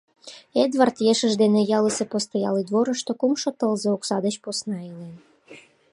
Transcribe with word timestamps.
Эдвард 0.63 0.95
ешыж 1.11 1.33
дене 1.41 1.61
ялысе 1.77 2.05
постоялый 2.13 2.63
дворышто 2.69 3.11
кумшо 3.19 3.49
тылзе 3.59 3.89
окса 3.95 4.17
деч 4.25 4.35
посна 4.43 4.77
илен. 4.89 5.15